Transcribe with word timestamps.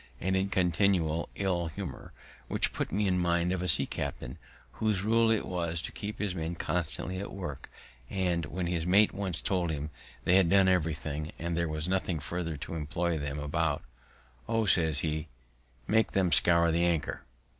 and 0.19 0.35
in 0.35 0.49
continual 0.49 1.29
ill 1.35 1.67
humour, 1.67 2.11
which 2.47 2.73
put 2.73 2.91
me 2.91 3.05
in 3.05 3.19
mind 3.19 3.51
of 3.51 3.61
a 3.61 3.67
sea 3.67 3.85
captain, 3.85 4.39
whose 4.81 5.03
rule 5.03 5.29
it 5.29 5.45
was 5.45 5.79
to 5.79 5.91
keep 5.91 6.17
his 6.17 6.33
men 6.33 6.55
constantly 6.55 7.19
at 7.19 7.31
work; 7.31 7.69
and, 8.09 8.47
when 8.47 8.65
his 8.65 8.83
mate 8.83 9.13
once 9.13 9.43
told 9.43 9.69
him 9.69 9.91
that 9.91 9.91
they 10.25 10.35
had 10.37 10.49
done 10.49 10.67
everything, 10.67 11.31
and 11.37 11.55
there 11.55 11.69
was 11.69 11.87
nothing 11.87 12.19
further 12.19 12.57
to 12.57 12.73
employ 12.73 13.15
them 13.19 13.37
about, 13.37 13.81
_"Oh," 14.47 14.65
says 14.65 15.01
he, 15.01 15.27
"make 15.85 16.13
them 16.13 16.31
scour 16.31 16.71
the 16.71 16.83
anchor." 16.83 17.21